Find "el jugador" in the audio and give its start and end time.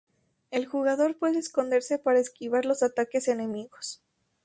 0.49-1.15